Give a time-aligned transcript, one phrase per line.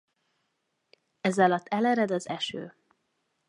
[1.21, 2.75] Ezalatt elered az eső.